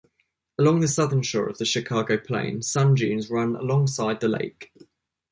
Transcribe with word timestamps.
Along 0.57 0.79
the 0.79 0.87
southern 0.87 1.21
shore 1.21 1.47
of 1.47 1.59
the 1.59 1.63
Chicago 1.65 2.17
Plain, 2.17 2.63
sand 2.63 2.97
dunes 2.97 3.29
run 3.29 3.55
alongside 3.55 4.19
the 4.19 4.29
lake. 4.29 4.71